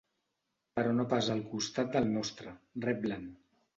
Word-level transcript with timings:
Però 0.79 0.95
no 0.99 1.05
pas 1.11 1.29
al 1.35 1.43
costat 1.51 1.91
del 1.97 2.09
nostre, 2.15 2.55
reblen. 2.87 3.29